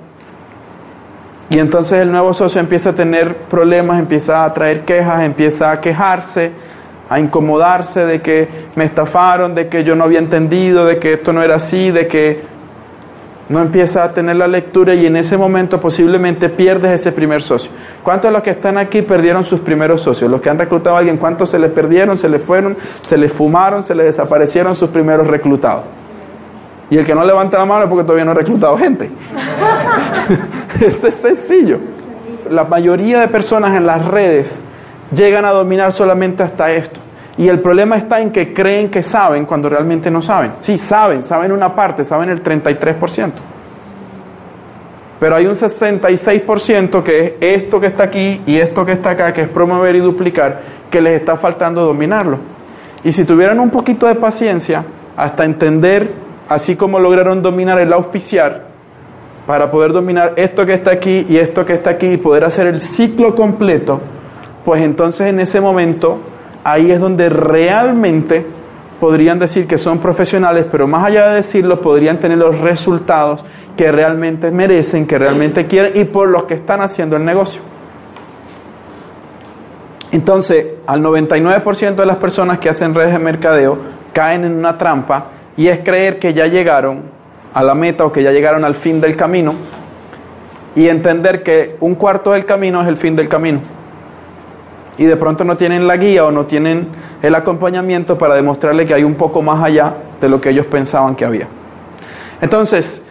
Y 1.52 1.60
entonces 1.60 2.02
el 2.02 2.12
nuevo 2.12 2.34
socio 2.34 2.60
empieza 2.60 2.90
a 2.90 2.94
tener 2.96 3.38
problemas, 3.44 4.00
empieza 4.00 4.44
a 4.44 4.52
traer 4.52 4.86
quejas, 4.86 5.22
empieza 5.22 5.70
a 5.70 5.80
quejarse, 5.80 6.52
a 7.10 7.20
incomodarse 7.20 8.06
de 8.06 8.22
que 8.22 8.48
me 8.76 8.86
estafaron, 8.86 9.56
de 9.56 9.68
que 9.68 9.84
yo 9.84 9.96
no 9.96 10.04
había 10.04 10.20
entendido, 10.20 10.86
de 10.86 11.00
que 11.00 11.14
esto 11.14 11.34
no 11.34 11.42
era 11.42 11.56
así, 11.56 11.92
de 11.92 12.08
que 12.08 12.42
no 13.50 13.62
empieza 13.62 14.04
a 14.04 14.12
tener 14.12 14.36
la 14.36 14.48
lectura 14.48 14.94
y 14.94 15.06
en 15.06 15.16
ese 15.16 15.38
momento 15.38 15.80
posiblemente 15.80 16.50
pierdes 16.50 16.92
ese 16.92 17.12
primer 17.14 17.42
socio. 17.42 17.72
¿Cuántos 18.04 18.30
de 18.30 18.34
los 18.34 18.44
que 18.44 18.50
están 18.50 18.78
aquí 18.78 19.02
perdieron 19.02 19.44
sus 19.44 19.62
primeros 19.62 20.02
socios? 20.02 20.30
Los 20.30 20.42
que 20.42 20.50
han 20.50 20.58
reclutado 20.58 20.98
a 20.98 21.00
alguien, 21.00 21.18
¿cuántos 21.18 21.50
se 21.50 21.60
les 21.60 21.72
perdieron, 21.72 22.18
se 22.18 22.28
les 22.28 22.42
fueron, 22.42 22.76
se 23.02 23.18
les 23.18 23.32
fumaron, 23.32 23.84
se 23.84 23.96
les 23.96 24.08
desaparecieron 24.08 24.76
sus 24.76 24.90
primeros 24.90 25.28
reclutados? 25.28 25.86
Y 26.90 26.98
el 26.98 27.06
que 27.06 27.16
no 27.16 27.24
levanta 27.24 27.58
la 27.58 27.66
mano 27.66 27.84
es 27.84 27.90
porque 27.90 28.04
todavía 28.04 28.26
no 28.26 28.32
ha 28.32 28.36
reclutado 28.36 28.78
gente. 28.78 29.10
Eso 30.82 31.08
es 31.08 31.14
sencillo. 31.16 31.80
La 32.50 32.64
mayoría 32.64 33.20
de 33.20 33.28
personas 33.28 33.76
en 33.76 33.86
las 33.86 34.06
redes 34.06 34.62
llegan 35.12 35.46
a 35.46 35.52
dominar 35.52 35.94
solamente 35.94 36.44
hasta 36.44 36.72
esto. 36.72 37.00
Y 37.38 37.48
el 37.48 37.60
problema 37.60 37.98
está 37.98 38.20
en 38.20 38.32
que 38.32 38.52
creen 38.52 38.90
que 38.90 39.04
saben 39.04 39.46
cuando 39.46 39.70
realmente 39.70 40.10
no 40.10 40.22
saben. 40.22 40.54
Sí, 40.60 40.78
saben, 40.78 41.24
saben 41.24 41.52
una 41.52 41.76
parte, 41.76 42.04
saben 42.04 42.30
el 42.30 42.44
33%. 42.44 43.32
Pero 45.20 45.36
hay 45.36 45.46
un 45.46 45.54
66% 45.54 47.04
que 47.04 47.26
es 47.26 47.34
esto 47.40 47.80
que 47.80 47.88
está 47.88 48.04
aquí 48.04 48.42
y 48.46 48.58
esto 48.58 48.86
que 48.86 48.94
está 48.94 49.12
acá, 49.12 49.34
que 49.34 49.42
es 49.42 49.50
promover 49.50 49.96
y 49.96 50.00
duplicar, 50.00 50.62
que 50.90 51.02
les 51.02 51.20
está 51.20 51.36
faltando 51.38 51.84
dominarlo. 51.86 52.40
Y 53.04 53.12
si 53.12 53.26
tuvieran 53.26 53.60
un 53.60 53.70
poquito 53.70 54.08
de 54.08 54.16
paciencia, 54.16 54.84
hasta 55.16 55.44
entender, 55.44 56.12
así 56.48 56.76
como 56.76 57.00
lograron 57.00 57.42
dominar 57.42 57.80
el 57.80 57.94
auspiciar, 57.94 58.66
para 59.48 59.72
poder 59.72 59.94
dominar 59.94 60.34
esto 60.36 60.66
que 60.66 60.74
está 60.74 60.92
aquí 60.92 61.26
y 61.30 61.38
esto 61.38 61.66
que 61.66 61.74
está 61.74 61.92
aquí 61.92 62.08
y 62.08 62.18
poder 62.18 62.44
hacer 62.44 62.68
el 62.68 62.82
ciclo 62.82 63.34
completo, 63.34 64.02
pues 64.68 64.84
entonces 64.84 65.28
en 65.28 65.40
ese 65.40 65.62
momento 65.62 66.20
ahí 66.66 66.92
es 66.92 67.00
donde 67.00 67.30
realmente 67.30 68.46
podrían 69.00 69.40
decir 69.40 69.66
que 69.66 69.78
son 69.78 70.00
profesionales, 70.00 70.66
pero 70.70 70.86
más 70.86 71.06
allá 71.06 71.30
de 71.30 71.36
decirlo, 71.36 71.80
podrían 71.80 72.20
tener 72.20 72.38
los 72.38 72.60
resultados 72.60 73.46
que 73.78 73.90
realmente 73.94 74.52
merecen, 74.52 75.08
que 75.08 75.18
realmente 75.18 75.68
quieren 75.68 75.94
y 75.96 76.04
por 76.04 76.28
los 76.28 76.44
que 76.44 76.56
están 76.56 76.82
haciendo 76.82 77.16
el 77.16 77.24
negocio. 77.24 77.62
Entonces, 80.12 80.66
al 80.86 81.02
99% 81.02 81.96
de 81.96 82.06
las 82.06 82.18
personas 82.18 82.60
que 82.60 82.68
hacen 82.68 82.94
redes 82.94 83.14
de 83.14 83.20
mercadeo 83.20 83.78
caen 84.12 84.44
en 84.44 84.52
una 84.52 84.78
trampa 84.78 85.28
y 85.56 85.70
es 85.70 85.80
creer 85.80 86.20
que 86.20 86.34
ya 86.34 86.48
llegaron 86.48 87.04
a 87.54 87.64
la 87.64 87.74
meta 87.74 88.04
o 88.06 88.12
que 88.12 88.22
ya 88.22 88.34
llegaron 88.34 88.66
al 88.66 88.76
fin 88.76 89.00
del 89.00 89.16
camino 89.16 89.54
y 90.76 90.90
entender 90.90 91.42
que 91.42 91.78
un 91.80 91.96
cuarto 91.96 92.34
del 92.34 92.44
camino 92.44 92.82
es 92.82 92.90
el 92.90 92.98
fin 92.98 93.16
del 93.16 93.30
camino 93.30 93.78
y 94.98 95.06
de 95.06 95.16
pronto 95.16 95.44
no 95.44 95.56
tienen 95.56 95.88
la 95.88 95.98
guía 95.98 96.26
o 96.26 96.32
no 96.32 96.46
tienen 96.46 96.90
el 97.22 97.36
acompañamiento 97.36 98.18
para 98.18 98.36
demostrarle 98.36 98.86
que 98.86 98.94
hay 98.94 99.04
un 99.04 99.16
poco 99.16 99.42
más 99.42 99.64
allá 99.64 99.96
de 100.20 100.30
lo 100.30 100.42
que 100.42 100.50
ellos 100.50 100.66
pensaban 100.66 101.16
que 101.16 101.26
había. 101.26 101.48
Entonces, 102.42 103.02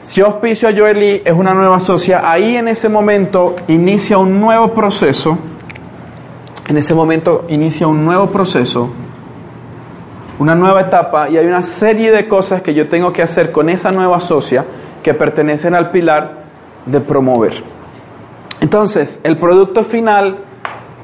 si 0.00 0.20
auspicio 0.20 0.68
a 0.68 0.72
Joeli 0.72 1.22
es 1.24 1.32
una 1.32 1.54
nueva 1.54 1.78
socia, 1.78 2.30
ahí 2.30 2.56
en 2.56 2.68
ese 2.68 2.88
momento 2.88 3.54
inicia 3.68 4.18
un 4.18 4.40
nuevo 4.40 4.72
proceso, 4.74 5.38
en 6.68 6.76
ese 6.76 6.94
momento 6.94 7.44
inicia 7.48 7.86
un 7.86 8.04
nuevo 8.04 8.26
proceso, 8.26 8.90
una 10.38 10.54
nueva 10.54 10.82
etapa 10.82 11.28
y 11.28 11.36
hay 11.36 11.46
una 11.46 11.62
serie 11.62 12.10
de 12.10 12.26
cosas 12.26 12.62
que 12.62 12.74
yo 12.74 12.88
tengo 12.88 13.12
que 13.12 13.22
hacer 13.22 13.52
con 13.52 13.68
esa 13.68 13.92
nueva 13.92 14.18
socia 14.20 14.64
que 15.02 15.14
pertenecen 15.14 15.74
al 15.74 15.90
pilar 15.90 16.42
de 16.84 17.00
promover. 17.00 17.52
Entonces, 18.60 19.20
el 19.22 19.38
producto 19.38 19.84
final 19.84 20.38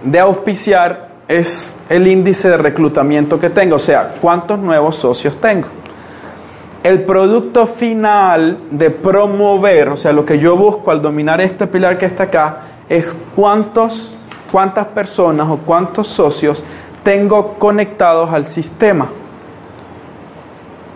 de 0.02 0.20
auspiciar 0.20 1.08
es 1.28 1.76
el 1.88 2.06
índice 2.06 2.48
de 2.48 2.56
reclutamiento 2.56 3.38
que 3.38 3.50
tengo, 3.50 3.76
o 3.76 3.80
sea, 3.80 4.14
cuántos 4.20 4.58
nuevos 4.58 4.96
socios 4.96 5.36
tengo. 5.38 5.68
El 6.82 7.02
producto 7.02 7.66
final 7.66 8.58
de 8.70 8.90
promover, 8.90 9.90
o 9.90 9.96
sea, 9.96 10.12
lo 10.12 10.24
que 10.24 10.38
yo 10.38 10.56
busco 10.56 10.90
al 10.90 11.02
dominar 11.02 11.40
este 11.40 11.66
pilar 11.66 11.98
que 11.98 12.06
está 12.06 12.24
acá, 12.24 12.60
es 12.88 13.14
cuántos, 13.36 14.16
cuántas 14.50 14.86
personas 14.86 15.48
o 15.50 15.58
cuántos 15.58 16.08
socios 16.08 16.62
tengo 17.02 17.54
conectados 17.54 18.32
al 18.32 18.46
sistema. 18.46 19.08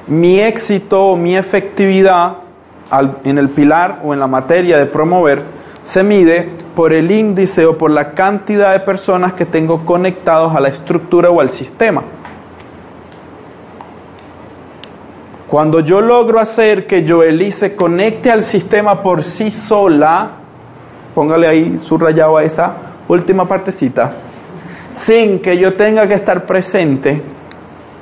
Mi 0.06 0.40
éxito 0.40 1.08
o 1.08 1.16
mi 1.16 1.36
efectividad 1.36 2.36
en 3.24 3.38
el 3.38 3.48
pilar 3.48 4.00
o 4.04 4.12
en 4.12 4.20
la 4.20 4.26
materia 4.26 4.78
de 4.78 4.86
promover 4.86 5.42
se 5.82 6.02
mide 6.02 6.50
por 6.74 6.92
el 6.92 7.10
índice 7.10 7.66
o 7.66 7.76
por 7.76 7.90
la 7.90 8.12
cantidad 8.12 8.72
de 8.72 8.80
personas 8.80 9.34
que 9.34 9.46
tengo 9.46 9.84
conectados 9.84 10.54
a 10.54 10.60
la 10.60 10.68
estructura 10.68 11.30
o 11.30 11.40
al 11.40 11.50
sistema. 11.50 12.02
Cuando 15.48 15.80
yo 15.80 16.00
logro 16.00 16.40
hacer 16.40 16.86
que 16.86 17.06
Joely 17.06 17.52
se 17.52 17.76
conecte 17.76 18.30
al 18.30 18.42
sistema 18.42 19.02
por 19.02 19.22
sí 19.22 19.50
sola, 19.50 20.30
póngale 21.14 21.46
ahí 21.46 21.78
subrayado 21.78 22.38
a 22.38 22.44
esa 22.44 22.74
última 23.06 23.46
partecita, 23.46 24.14
sin 24.94 25.40
que 25.40 25.58
yo 25.58 25.74
tenga 25.74 26.06
que 26.06 26.14
estar 26.14 26.46
presente, 26.46 27.20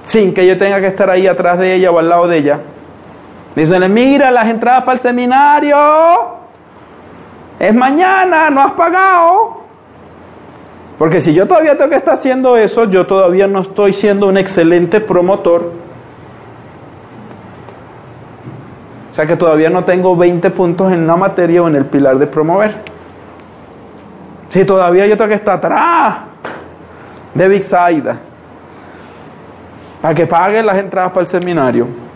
sin 0.04 0.32
que 0.32 0.46
yo 0.46 0.56
tenga 0.58 0.80
que 0.80 0.86
estar 0.86 1.10
ahí 1.10 1.26
atrás 1.26 1.58
de 1.58 1.74
ella 1.74 1.90
o 1.90 1.98
al 1.98 2.08
lado 2.08 2.28
de 2.28 2.38
ella, 2.38 2.60
dicen, 3.56 3.92
mira 3.92 4.30
las 4.30 4.46
entradas 4.46 4.84
para 4.84 4.92
el 4.92 5.00
seminario, 5.00 6.39
es 7.60 7.74
mañana, 7.74 8.48
no 8.48 8.62
has 8.62 8.72
pagado. 8.72 9.60
Porque 10.96 11.20
si 11.20 11.34
yo 11.34 11.46
todavía 11.46 11.76
tengo 11.76 11.90
que 11.90 11.96
estar 11.96 12.14
haciendo 12.14 12.56
eso, 12.56 12.84
yo 12.84 13.06
todavía 13.06 13.46
no 13.46 13.60
estoy 13.60 13.92
siendo 13.92 14.26
un 14.26 14.38
excelente 14.38 15.00
promotor. 15.00 15.70
O 19.10 19.14
sea 19.14 19.26
que 19.26 19.36
todavía 19.36 19.68
no 19.68 19.84
tengo 19.84 20.16
20 20.16 20.50
puntos 20.50 20.90
en 20.90 21.06
la 21.06 21.16
materia 21.16 21.62
o 21.62 21.68
en 21.68 21.76
el 21.76 21.84
pilar 21.84 22.18
de 22.18 22.26
promover. 22.26 22.76
Si 24.48 24.64
todavía 24.64 25.06
yo 25.06 25.16
tengo 25.18 25.28
que 25.28 25.34
estar 25.34 25.58
atrás 25.58 26.14
de 27.34 27.48
Big 27.48 27.62
Saida 27.62 28.18
para 30.00 30.14
que 30.14 30.26
paguen 30.26 30.64
las 30.64 30.78
entradas 30.78 31.10
para 31.12 31.22
el 31.22 31.28
seminario 31.28 32.09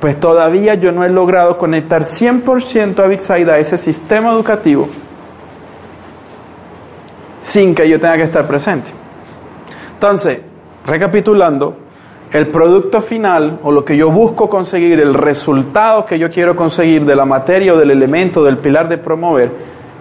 pues 0.00 0.18
todavía 0.18 0.74
yo 0.74 0.92
no 0.92 1.04
he 1.04 1.08
logrado 1.08 1.56
conectar 1.56 2.02
100% 2.02 3.02
a 3.02 3.06
Bixaida 3.06 3.54
a 3.54 3.58
ese 3.58 3.78
sistema 3.78 4.32
educativo 4.32 4.88
sin 7.40 7.74
que 7.74 7.88
yo 7.88 8.00
tenga 8.00 8.16
que 8.16 8.22
estar 8.22 8.46
presente. 8.46 8.90
Entonces, 9.92 10.40
recapitulando, 10.86 11.76
el 12.32 12.48
producto 12.48 13.00
final 13.00 13.60
o 13.62 13.70
lo 13.70 13.84
que 13.84 13.96
yo 13.96 14.10
busco 14.10 14.48
conseguir, 14.48 14.98
el 14.98 15.14
resultado 15.14 16.04
que 16.04 16.18
yo 16.18 16.30
quiero 16.30 16.56
conseguir 16.56 17.04
de 17.04 17.14
la 17.14 17.24
materia 17.24 17.74
o 17.74 17.76
del 17.76 17.90
elemento, 17.90 18.42
del 18.42 18.56
pilar 18.56 18.88
de 18.88 18.98
promover, 18.98 19.52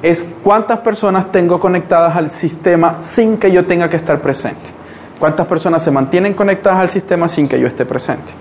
es 0.02 0.36
cuántas 0.42 0.80
personas 0.80 1.32
tengo 1.32 1.60
conectadas 1.60 2.16
al 2.16 2.32
sistema 2.32 3.00
sin 3.00 3.38
que 3.38 3.52
yo 3.52 3.66
tenga 3.66 3.90
que 3.90 3.98
estar 3.98 4.20
presente. 4.20 4.72
Cuántas 5.20 5.46
personas 5.46 5.84
se 5.84 5.92
mantienen 5.92 6.34
conectadas 6.34 6.80
al 6.80 6.90
sistema 6.90 7.28
sin 7.28 7.48
que 7.48 7.60
yo 7.60 7.68
esté 7.68 7.86
presente. 7.86 8.32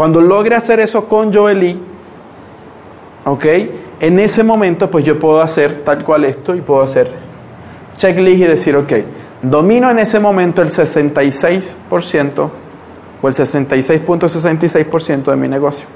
Cuando 0.00 0.22
logre 0.22 0.56
hacer 0.56 0.80
eso 0.80 1.06
con 1.06 1.30
Joely, 1.30 1.78
¿ok? 3.26 3.44
En 4.00 4.18
ese 4.18 4.42
momento, 4.42 4.90
pues 4.90 5.04
yo 5.04 5.18
puedo 5.18 5.42
hacer 5.42 5.84
tal 5.84 6.02
cual 6.02 6.24
esto 6.24 6.54
y 6.54 6.62
puedo 6.62 6.80
hacer 6.80 7.12
checklist 7.98 8.40
y 8.40 8.44
decir, 8.44 8.76
ok, 8.76 8.92
domino 9.42 9.90
en 9.90 9.98
ese 9.98 10.18
momento 10.18 10.62
el 10.62 10.70
66% 10.70 12.50
o 13.20 13.28
el 13.28 13.34
66.66% 13.34 15.24
de 15.24 15.36
mi 15.36 15.48
negocio. 15.48 15.86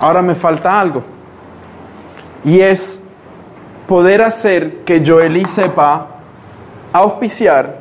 Ahora 0.00 0.20
me 0.20 0.34
falta 0.34 0.80
algo. 0.80 1.04
Y 2.44 2.58
es 2.58 3.00
poder 3.86 4.22
hacer 4.22 4.78
que 4.78 5.04
Joely 5.06 5.44
sepa 5.44 6.08
auspiciar, 6.92 7.78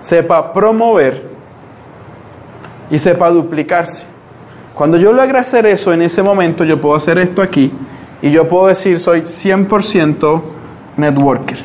sepa 0.00 0.54
promover 0.54 1.31
y 2.92 2.98
sepa 2.98 3.30
duplicarse. 3.30 4.04
Cuando 4.74 4.98
yo 4.98 5.12
logre 5.12 5.38
hacer 5.38 5.64
eso, 5.66 5.92
en 5.92 6.02
ese 6.02 6.22
momento 6.22 6.62
yo 6.62 6.80
puedo 6.80 6.94
hacer 6.94 7.18
esto 7.18 7.40
aquí 7.42 7.72
y 8.20 8.30
yo 8.30 8.46
puedo 8.46 8.66
decir 8.66 8.98
soy 8.98 9.22
100% 9.22 10.42
networker. 10.98 11.58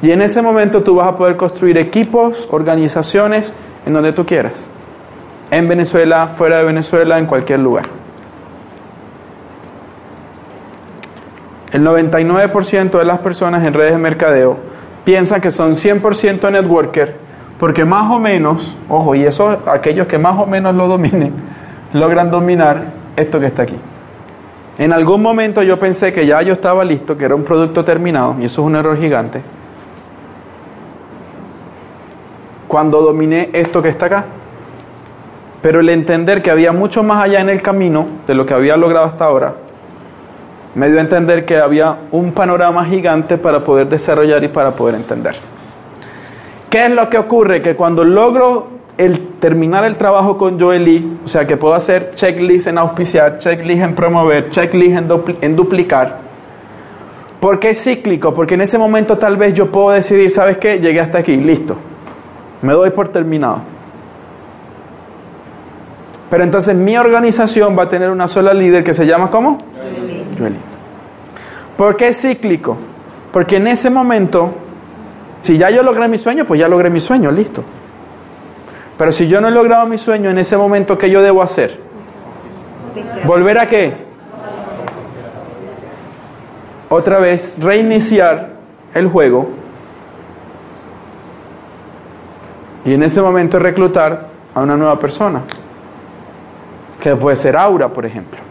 Y 0.00 0.10
en 0.10 0.22
ese 0.22 0.40
momento 0.40 0.82
tú 0.82 0.94
vas 0.94 1.08
a 1.08 1.16
poder 1.16 1.36
construir 1.36 1.76
equipos, 1.76 2.48
organizaciones 2.50 3.52
en 3.84 3.92
donde 3.92 4.12
tú 4.12 4.24
quieras. 4.24 4.70
En 5.50 5.68
Venezuela, 5.68 6.28
fuera 6.28 6.58
de 6.58 6.64
Venezuela, 6.64 7.18
en 7.18 7.26
cualquier 7.26 7.60
lugar. 7.60 7.84
El 11.72 11.84
99% 11.84 12.98
de 12.98 13.04
las 13.04 13.18
personas 13.18 13.66
en 13.66 13.74
redes 13.74 13.92
de 13.92 13.98
mercadeo 13.98 14.75
piensan 15.06 15.40
que 15.40 15.52
son 15.52 15.76
100% 15.76 16.50
networker, 16.50 17.14
porque 17.60 17.84
más 17.84 18.10
o 18.10 18.18
menos, 18.18 18.76
ojo, 18.88 19.14
y 19.14 19.22
eso 19.22 19.62
aquellos 19.66 20.08
que 20.08 20.18
más 20.18 20.36
o 20.36 20.46
menos 20.46 20.74
lo 20.74 20.88
dominen, 20.88 21.32
logran 21.92 22.28
dominar 22.28 22.82
esto 23.14 23.38
que 23.38 23.46
está 23.46 23.62
aquí. 23.62 23.76
En 24.78 24.92
algún 24.92 25.22
momento 25.22 25.62
yo 25.62 25.78
pensé 25.78 26.12
que 26.12 26.26
ya 26.26 26.42
yo 26.42 26.52
estaba 26.52 26.84
listo, 26.84 27.16
que 27.16 27.24
era 27.24 27.36
un 27.36 27.44
producto 27.44 27.84
terminado, 27.84 28.34
y 28.40 28.46
eso 28.46 28.62
es 28.62 28.66
un 28.66 28.74
error 28.74 28.98
gigante. 28.98 29.40
Cuando 32.66 33.00
dominé 33.00 33.50
esto 33.52 33.80
que 33.80 33.88
está 33.88 34.06
acá. 34.06 34.26
Pero 35.62 35.80
el 35.80 35.88
entender 35.88 36.42
que 36.42 36.50
había 36.50 36.72
mucho 36.72 37.04
más 37.04 37.22
allá 37.22 37.40
en 37.40 37.48
el 37.48 37.62
camino 37.62 38.06
de 38.26 38.34
lo 38.34 38.44
que 38.44 38.54
había 38.54 38.76
logrado 38.76 39.06
hasta 39.06 39.24
ahora, 39.24 39.54
me 40.76 40.90
dio 40.90 40.98
a 40.98 41.00
entender 41.00 41.46
que 41.46 41.56
había 41.56 42.00
un 42.12 42.32
panorama 42.32 42.84
gigante 42.84 43.38
para 43.38 43.60
poder 43.60 43.88
desarrollar 43.88 44.44
y 44.44 44.48
para 44.48 44.72
poder 44.72 44.96
entender. 44.96 45.34
¿Qué 46.68 46.84
es 46.84 46.90
lo 46.90 47.08
que 47.08 47.16
ocurre? 47.16 47.62
Que 47.62 47.74
cuando 47.74 48.04
logro 48.04 48.68
el 48.98 49.38
terminar 49.38 49.86
el 49.86 49.96
trabajo 49.96 50.36
con 50.36 50.60
Joely, 50.60 51.20
o 51.24 51.28
sea 51.28 51.46
que 51.46 51.56
puedo 51.56 51.72
hacer 51.72 52.10
checklist 52.10 52.66
en 52.66 52.76
auspiciar, 52.76 53.38
checklist 53.38 53.82
en 53.82 53.94
promover, 53.94 54.50
checklist 54.50 54.98
en, 54.98 55.08
en 55.40 55.56
duplicar, 55.56 56.18
¿por 57.40 57.58
qué 57.58 57.70
es 57.70 57.82
cíclico? 57.82 58.34
Porque 58.34 58.52
en 58.52 58.60
ese 58.60 58.76
momento 58.76 59.16
tal 59.16 59.38
vez 59.38 59.54
yo 59.54 59.72
puedo 59.72 59.92
decidir, 59.92 60.30
¿sabes 60.30 60.58
qué? 60.58 60.78
Llegué 60.78 61.00
hasta 61.00 61.16
aquí, 61.16 61.36
listo. 61.36 61.74
Me 62.60 62.74
doy 62.74 62.90
por 62.90 63.08
terminado. 63.08 63.62
Pero 66.28 66.44
entonces 66.44 66.74
mi 66.74 66.98
organización 66.98 67.78
va 67.78 67.84
a 67.84 67.88
tener 67.88 68.10
una 68.10 68.28
sola 68.28 68.52
líder 68.52 68.84
que 68.84 68.92
se 68.92 69.06
llama 69.06 69.30
¿cómo? 69.30 69.56
Joely. 70.36 70.58
¿Por 71.76 71.96
qué 71.96 72.08
es 72.08 72.20
cíclico? 72.20 72.76
Porque 73.32 73.56
en 73.56 73.66
ese 73.66 73.90
momento, 73.90 74.54
si 75.42 75.58
ya 75.58 75.70
yo 75.70 75.82
logré 75.82 76.08
mi 76.08 76.18
sueño, 76.18 76.44
pues 76.44 76.58
ya 76.60 76.68
logré 76.68 76.90
mi 76.90 77.00
sueño, 77.00 77.30
listo. 77.30 77.62
Pero 78.96 79.12
si 79.12 79.28
yo 79.28 79.40
no 79.40 79.48
he 79.48 79.50
logrado 79.50 79.86
mi 79.86 79.98
sueño 79.98 80.30
en 80.30 80.38
ese 80.38 80.56
momento, 80.56 80.96
¿qué 80.96 81.10
yo 81.10 81.22
debo 81.22 81.42
hacer? 81.42 81.78
¿Volver 83.24 83.58
a 83.58 83.68
qué? 83.68 84.06
Otra 86.88 87.18
vez, 87.18 87.56
reiniciar 87.60 88.54
el 88.94 89.08
juego. 89.08 89.50
Y 92.84 92.94
en 92.94 93.02
ese 93.02 93.20
momento 93.20 93.58
reclutar 93.58 94.28
a 94.54 94.60
una 94.62 94.76
nueva 94.76 94.98
persona. 94.98 95.42
Que 97.00 97.14
puede 97.16 97.36
ser 97.36 97.56
Aura, 97.56 97.88
por 97.88 98.06
ejemplo. 98.06 98.45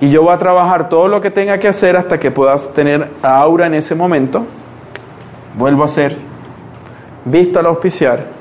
Y 0.00 0.10
yo 0.10 0.22
voy 0.22 0.34
a 0.34 0.38
trabajar 0.38 0.88
todo 0.88 1.08
lo 1.08 1.20
que 1.20 1.30
tenga 1.30 1.58
que 1.58 1.68
hacer 1.68 1.96
hasta 1.96 2.18
que 2.18 2.30
puedas 2.30 2.72
tener 2.74 3.10
a 3.22 3.40
Aura 3.40 3.66
en 3.66 3.74
ese 3.74 3.94
momento. 3.94 4.44
Vuelvo 5.56 5.82
a 5.82 5.86
hacer. 5.86 6.16
Visto 7.24 7.58
al 7.58 7.66
auspiciar 7.66 8.36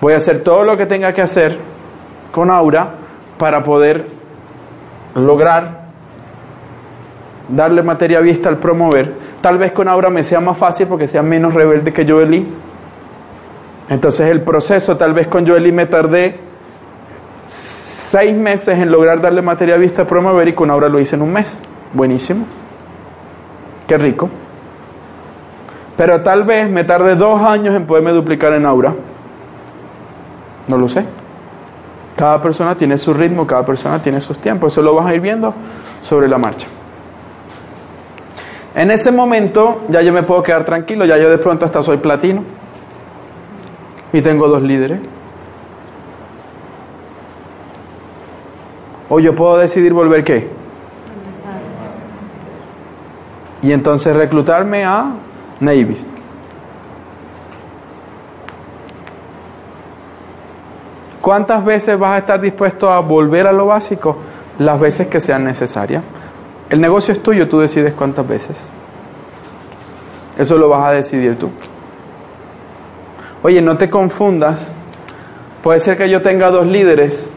Voy 0.00 0.14
a 0.14 0.16
hacer 0.16 0.42
todo 0.42 0.64
lo 0.64 0.78
que 0.78 0.86
tenga 0.86 1.12
que 1.12 1.20
hacer 1.20 1.58
con 2.32 2.50
Aura 2.50 2.94
para 3.36 3.62
poder 3.62 4.06
lograr 5.14 5.80
darle 7.48 7.82
materia 7.82 8.20
vista 8.20 8.48
al 8.48 8.58
promover. 8.58 9.12
Tal 9.42 9.58
vez 9.58 9.72
con 9.72 9.88
Aura 9.88 10.08
me 10.08 10.24
sea 10.24 10.40
más 10.40 10.56
fácil 10.56 10.86
porque 10.86 11.06
sea 11.06 11.22
menos 11.22 11.52
rebelde 11.52 11.92
que 11.92 12.06
Joely. 12.06 12.46
Entonces 13.90 14.26
el 14.28 14.42
proceso, 14.42 14.96
tal 14.96 15.12
vez 15.12 15.26
con 15.26 15.46
Joely 15.46 15.72
me 15.72 15.84
tardé 15.84 16.38
seis 18.10 18.34
meses 18.34 18.76
en 18.76 18.90
lograr 18.90 19.20
darle 19.20 19.40
materia 19.40 19.76
vista 19.76 20.02
al 20.02 20.08
promover 20.08 20.48
y 20.48 20.52
con 20.52 20.68
Aura 20.68 20.88
lo 20.88 20.98
hice 20.98 21.14
en 21.14 21.22
un 21.22 21.32
mes. 21.32 21.60
Buenísimo. 21.92 22.44
Qué 23.86 23.96
rico. 23.96 24.28
Pero 25.96 26.20
tal 26.20 26.42
vez 26.42 26.68
me 26.68 26.82
tarde 26.82 27.14
dos 27.14 27.40
años 27.40 27.72
en 27.72 27.86
poderme 27.86 28.10
duplicar 28.10 28.52
en 28.54 28.66
Aura. 28.66 28.92
No 30.66 30.76
lo 30.76 30.88
sé. 30.88 31.04
Cada 32.16 32.42
persona 32.42 32.74
tiene 32.74 32.98
su 32.98 33.14
ritmo, 33.14 33.46
cada 33.46 33.64
persona 33.64 34.02
tiene 34.02 34.20
sus 34.20 34.38
tiempos. 34.38 34.72
Eso 34.72 34.82
lo 34.82 34.92
vas 34.96 35.06
a 35.06 35.14
ir 35.14 35.20
viendo 35.20 35.54
sobre 36.02 36.26
la 36.26 36.36
marcha. 36.36 36.66
En 38.74 38.90
ese 38.90 39.12
momento 39.12 39.82
ya 39.88 40.02
yo 40.02 40.12
me 40.12 40.24
puedo 40.24 40.42
quedar 40.42 40.64
tranquilo, 40.64 41.04
ya 41.04 41.16
yo 41.16 41.30
de 41.30 41.38
pronto 41.38 41.64
hasta 41.64 41.80
soy 41.80 41.98
platino 41.98 42.42
y 44.12 44.20
tengo 44.20 44.48
dos 44.48 44.62
líderes. 44.62 44.98
O 49.10 49.18
yo 49.20 49.34
puedo 49.34 49.58
decidir 49.58 49.92
volver 49.92 50.24
qué. 50.24 50.48
Y 53.60 53.72
entonces 53.72 54.16
reclutarme 54.16 54.84
a 54.84 55.12
Navis. 55.58 56.08
¿Cuántas 61.20 61.62
veces 61.64 61.98
vas 61.98 62.12
a 62.12 62.18
estar 62.18 62.40
dispuesto 62.40 62.88
a 62.88 63.00
volver 63.00 63.46
a 63.46 63.52
lo 63.52 63.66
básico? 63.66 64.16
Las 64.58 64.80
veces 64.80 65.08
que 65.08 65.20
sean 65.20 65.44
necesarias. 65.44 66.02
El 66.70 66.80
negocio 66.80 67.12
es 67.12 67.22
tuyo, 67.22 67.48
tú 67.48 67.58
decides 67.58 67.92
cuántas 67.92 68.26
veces. 68.26 68.70
Eso 70.38 70.56
lo 70.56 70.68
vas 70.68 70.88
a 70.88 70.92
decidir 70.92 71.36
tú. 71.36 71.50
Oye, 73.42 73.60
no 73.60 73.76
te 73.76 73.90
confundas. 73.90 74.72
Puede 75.62 75.80
ser 75.80 75.98
que 75.98 76.08
yo 76.08 76.22
tenga 76.22 76.50
dos 76.50 76.66
líderes 76.66 77.28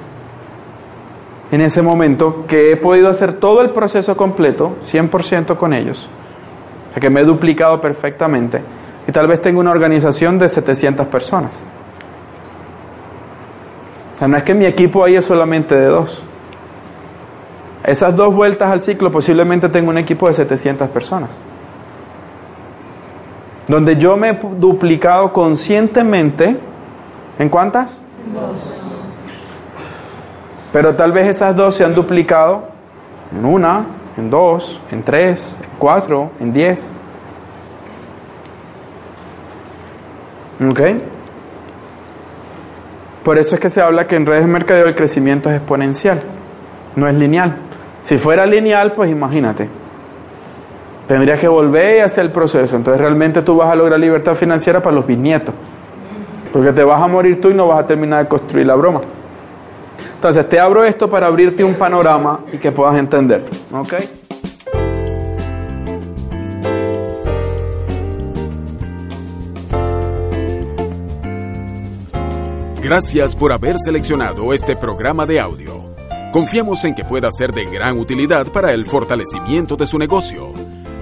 en 1.53 1.61
ese 1.61 1.81
momento 1.81 2.45
que 2.47 2.71
he 2.71 2.77
podido 2.77 3.09
hacer 3.09 3.33
todo 3.33 3.61
el 3.61 3.69
proceso 3.71 4.17
completo, 4.17 4.77
100% 4.91 5.55
con 5.57 5.73
ellos. 5.73 6.09
O 6.89 6.93
sea, 6.93 7.01
que 7.01 7.09
me 7.09 7.21
he 7.21 7.25
duplicado 7.25 7.79
perfectamente. 7.79 8.61
Y 9.07 9.11
tal 9.11 9.27
vez 9.27 9.41
tengo 9.41 9.59
una 9.59 9.71
organización 9.71 10.39
de 10.39 10.47
700 10.47 11.07
personas 11.07 11.63
no 14.27 14.37
es 14.37 14.43
que 14.43 14.53
mi 14.53 14.65
equipo 14.65 15.03
ahí 15.03 15.15
es 15.15 15.25
solamente 15.25 15.75
de 15.75 15.85
dos. 15.85 16.23
Esas 17.83 18.15
dos 18.15 18.33
vueltas 18.33 18.71
al 18.71 18.81
ciclo 18.81 19.11
posiblemente 19.11 19.69
tengo 19.69 19.89
un 19.89 19.97
equipo 19.97 20.27
de 20.27 20.33
700 20.33 20.89
personas. 20.89 21.41
Donde 23.67 23.97
yo 23.97 24.15
me 24.15 24.29
he 24.29 24.39
duplicado 24.57 25.33
conscientemente. 25.33 26.57
¿En 27.39 27.49
cuántas? 27.49 28.03
Dos. 28.33 28.82
Pero 30.73 30.95
tal 30.95 31.11
vez 31.11 31.27
esas 31.27 31.55
dos 31.55 31.75
se 31.75 31.85
han 31.85 31.93
duplicado 31.93 32.67
en 33.31 33.45
una, 33.45 33.85
en 34.17 34.29
dos, 34.31 34.81
en 34.91 35.03
tres, 35.03 35.55
en 35.61 35.69
cuatro, 35.77 36.31
en 36.39 36.51
diez. 36.51 36.91
¿Ok? 40.67 40.81
Por 43.23 43.37
eso 43.37 43.55
es 43.55 43.61
que 43.61 43.69
se 43.69 43.81
habla 43.81 44.07
que 44.07 44.15
en 44.15 44.25
redes 44.25 44.41
de 44.41 44.51
mercadeo 44.51 44.87
el 44.87 44.95
crecimiento 44.95 45.49
es 45.49 45.57
exponencial, 45.57 46.21
no 46.95 47.07
es 47.07 47.13
lineal. 47.13 47.55
Si 48.01 48.17
fuera 48.17 48.45
lineal, 48.45 48.93
pues 48.93 49.11
imagínate. 49.11 49.69
Tendrías 51.07 51.39
que 51.39 51.47
volver 51.47 52.01
a 52.01 52.05
hacer 52.05 52.25
el 52.25 52.31
proceso. 52.31 52.75
Entonces 52.75 52.99
realmente 52.99 53.43
tú 53.43 53.57
vas 53.57 53.69
a 53.69 53.75
lograr 53.75 53.99
libertad 53.99 54.33
financiera 54.33 54.81
para 54.81 54.95
los 54.95 55.05
bisnietos. 55.05 55.53
Porque 56.51 56.73
te 56.73 56.83
vas 56.83 57.01
a 57.01 57.07
morir 57.07 57.39
tú 57.39 57.49
y 57.49 57.53
no 57.53 57.67
vas 57.67 57.83
a 57.83 57.85
terminar 57.85 58.23
de 58.23 58.29
construir 58.29 58.65
la 58.65 58.75
broma. 58.75 59.01
Entonces 60.23 60.47
te 60.47 60.57
abro 60.57 60.85
esto 60.85 61.09
para 61.09 61.27
abrirte 61.27 61.65
un 61.65 61.73
panorama 61.73 62.45
y 62.53 62.57
que 62.57 62.71
puedas 62.71 62.95
entender. 62.95 63.43
¿Ok? 63.73 63.93
Gracias 72.81 73.35
por 73.35 73.51
haber 73.51 73.77
seleccionado 73.77 74.53
este 74.53 74.77
programa 74.77 75.25
de 75.25 75.41
audio. 75.41 75.93
Confiamos 76.31 76.85
en 76.85 76.95
que 76.95 77.03
pueda 77.03 77.29
ser 77.29 77.51
de 77.51 77.65
gran 77.65 77.99
utilidad 77.99 78.47
para 78.47 78.71
el 78.71 78.85
fortalecimiento 78.85 79.75
de 79.75 79.87
su 79.87 79.99
negocio. 79.99 80.53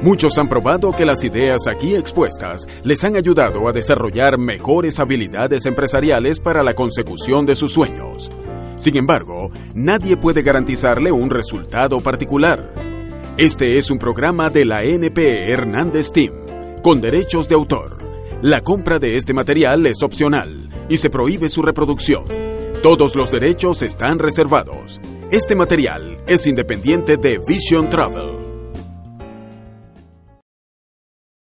Muchos 0.01 0.35
han 0.39 0.49
probado 0.49 0.93
que 0.93 1.05
las 1.05 1.23
ideas 1.23 1.67
aquí 1.67 1.93
expuestas 1.93 2.67
les 2.83 3.03
han 3.03 3.15
ayudado 3.15 3.67
a 3.67 3.71
desarrollar 3.71 4.39
mejores 4.39 4.99
habilidades 4.99 5.67
empresariales 5.67 6.39
para 6.39 6.63
la 6.63 6.73
consecución 6.73 7.45
de 7.45 7.55
sus 7.55 7.71
sueños. 7.71 8.31
Sin 8.81 8.97
embargo, 8.97 9.51
nadie 9.75 10.17
puede 10.17 10.41
garantizarle 10.41 11.11
un 11.11 11.29
resultado 11.29 12.01
particular. 12.01 12.73
Este 13.37 13.77
es 13.77 13.91
un 13.91 13.99
programa 13.99 14.49
de 14.49 14.65
la 14.65 14.81
NP 14.83 15.51
Hernández 15.51 16.11
Team, 16.11 16.33
con 16.81 16.99
derechos 16.99 17.47
de 17.47 17.53
autor. 17.53 17.99
La 18.41 18.61
compra 18.61 18.97
de 18.97 19.17
este 19.17 19.35
material 19.35 19.85
es 19.85 20.01
opcional 20.01 20.67
y 20.89 20.97
se 20.97 21.11
prohíbe 21.11 21.47
su 21.49 21.61
reproducción. 21.61 22.23
Todos 22.81 23.15
los 23.15 23.31
derechos 23.31 23.83
están 23.83 24.17
reservados. 24.17 24.99
Este 25.31 25.55
material 25.55 26.17
es 26.25 26.47
independiente 26.47 27.17
de 27.17 27.39
Vision 27.47 27.87
Travel. 27.87 28.40